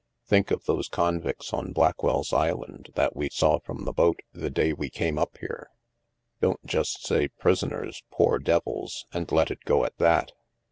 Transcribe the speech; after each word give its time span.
Think 0.25 0.49
of 0.49 0.65
those 0.65 0.89
convicts 0.89 1.53
on 1.53 1.73
Blackwell's 1.73 2.33
Island 2.33 2.89
that 2.95 3.15
we 3.15 3.29
saw 3.29 3.59
from 3.59 3.85
the 3.85 3.93
boat, 3.93 4.19
the 4.33 4.49
day 4.49 4.73
we 4.73 4.89
came 4.89 5.19
up 5.19 5.37
here. 5.37 5.69
Don't 6.41 6.65
just 6.65 7.05
say 7.05 7.27
* 7.27 7.27
prisoners, 7.39 8.01
poor 8.09 8.39
devils,* 8.39 9.05
and 9.13 9.31
let 9.31 9.51
it 9.51 9.63
go 9.63 9.85
at 9.85 9.95
that. 9.99 10.31